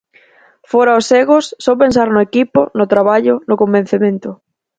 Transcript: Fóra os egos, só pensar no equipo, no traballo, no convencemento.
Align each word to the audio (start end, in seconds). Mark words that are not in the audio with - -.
Fóra 0.71 0.99
os 0.99 1.07
egos, 1.21 1.45
só 1.63 1.71
pensar 1.83 2.07
no 2.11 2.23
equipo, 2.27 2.59
no 2.77 2.85
traballo, 2.93 3.35
no 3.49 3.59
convencemento. 3.61 4.29